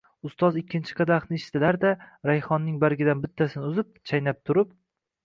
Ustoz 0.27 0.55
ikkinchi 0.59 0.95
qadaxni 1.01 1.37
ichdilar-da 1.41 1.91
rayhonning 2.29 2.79
bargidan 2.85 3.21
bittasini 3.27 3.63
uzib, 3.69 3.93
chaynab 4.13 4.41
turib: 4.51 4.73